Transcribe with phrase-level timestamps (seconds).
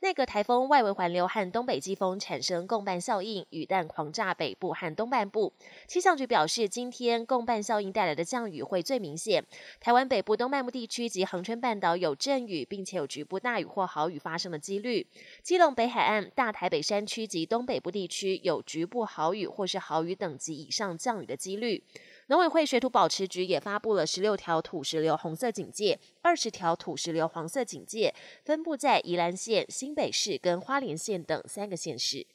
[0.00, 5.54] 那个台风外围环流和东北季风产生共伴效应，雨弹狂炸北部和东半部。
[5.88, 9.42] 气象局表示，今天共伴效应带来的降雨会最明显。
[9.80, 15.06] 台湾北部东半部地区及恒春半岛有阵雨，并且有局部大雨或豪雨发生的几率。
[15.42, 21.82] 基隆北海岸、大台北山区及东北部地区有局部豪雨或是豪雨等级以上降雨的几率。
[22.28, 28.12] 农委会水土保持局也发布了十六条土石流红色警戒，二十条土石流黄色警戒，
[28.44, 32.26] 分布在宜兰县、新新北市跟花莲县等三个县市。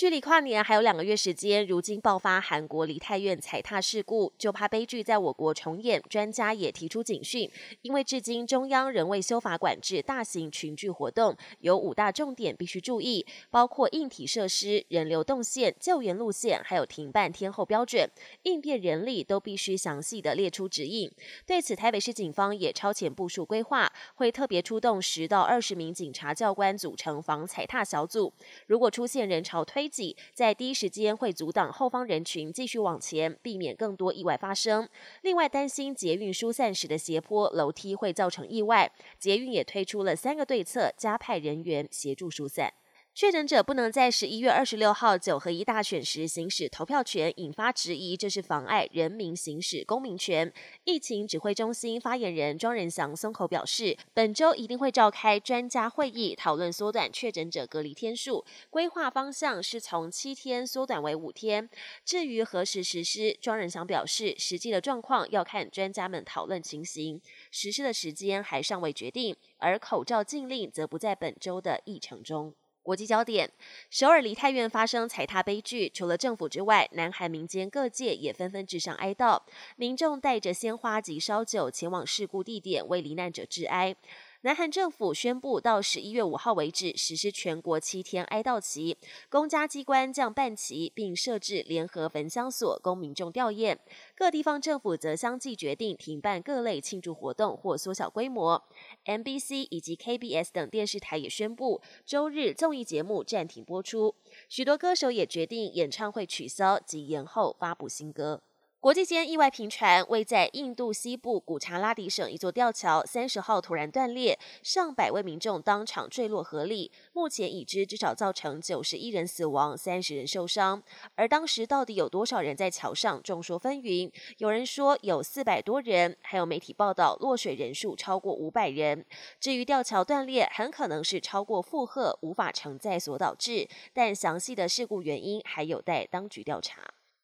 [0.00, 6.02] 距离跨年还有两个月时间，如今爆发韩国梨泰院踩踏事故，就怕悲剧在我国重演。
[6.08, 7.50] 专家也提出警讯，
[7.82, 18.08] 因为至今中央仍未修法管制大型群聚活动，有五大重点必须注意，包括硬体设施、人流动线、救援路线，还有停办天后标准，
[18.44, 21.12] 应变人力都必须详细的列出指引。
[21.44, 28.32] 对此，台北市警方也超前部署规划，会特别出动十到二十名警察教官组成防踩踏小组，
[28.66, 29.89] 如果出现人潮推。
[30.32, 34.88] 在第一时间会阻挡后方人群继续往前，避免更多意外发生。
[35.22, 42.72] 另外，担心捷运疏散时的斜坡楼梯会造成意外，捷运也推出了三个对策，加派人员协助疏散。
[43.12, 50.50] 确诊者不能在十一月二十六号九合一大选时行使投票权，引发质疑，这是妨碍人民行使公民权。
[50.84, 61.68] 疫情指挥中心发言人庄仁祥松口表示，本周一定会召开专家会议，讨论缩短确诊者隔离天数，规划方向是从七天缩短为五天。
[62.04, 69.36] 至于何时实施，庄仁祥表示，实际的状况要看专家们讨论情形，实施的时间还尚未决定。
[69.58, 72.54] 而口罩禁令则不在本周的议程中。
[72.82, 73.50] 国际焦点：
[73.90, 79.42] 首尔梨泰院发生踩踏悲剧，除了政府之外，南韩民间各界也纷纷致上哀悼，
[79.76, 83.94] 民众带着鲜花及烧酒前往事故地点为罹难者致哀。
[84.42, 88.96] 南韩政府宣布，到十一月五号为止实施全国七天哀悼期，
[89.28, 93.76] 公家机关将办齐，并设置联合焚香所供民众吊唁。
[94.16, 98.64] 各地方政府则相继决定停办各类庆祝活动或缩小规模。
[99.04, 104.14] MBC 以及 KBS 等电视台也宣布，周日综艺节目暂停播出。
[104.48, 108.40] 许多歌手也决定演唱会取消及延后发布新歌。
[108.80, 116.90] 国际间意外频传，位在印度西部古查拉迪省一座吊桥，三十号突然断裂，上百位民众当场坠落河里。
[117.12, 120.82] 目前已知至少造成九十一人死亡，三十人受伤。
[121.14, 124.10] 而当时到底有多少人在桥上，众说纷纭。
[124.38, 129.04] 有人说有四百多人，还有媒体报道落水人数超过五百人。
[129.38, 136.80] 至于吊桥断裂，很可能是超过负荷无法承载所导致，但详细的事故原因还有待当局调查。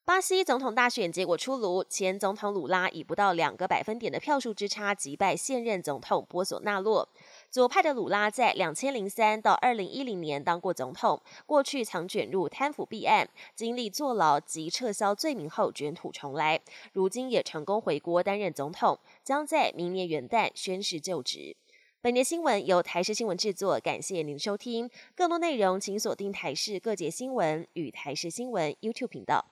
[0.07, 7.09] 巴西总统大选结果出炉，前总统鲁拉以不到两个百分点的票数之差击败现任总统波索纳洛。
[7.51, 16.61] 左派的鲁拉在两千零三到二零一零年当过总统，过去曾卷入贪腐弊案，经历坐牢及撤销罪名后卷土重来，
[16.93, 21.57] 如今也成功回国担任总统，将在明年元旦宣誓就职。
[22.01, 24.89] 本节新闻由台视新闻制作，感谢您收听。
[25.17, 29.45] 更多内容请锁定台视各界新闻与台视新闻 YouTube 频道。